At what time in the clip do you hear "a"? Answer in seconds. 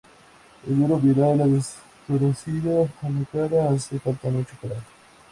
1.33-1.35, 3.03-3.07